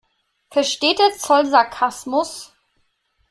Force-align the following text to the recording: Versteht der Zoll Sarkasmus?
Versteht 0.49 0.97
der 0.97 1.15
Zoll 1.15 1.45
Sarkasmus? 1.45 2.53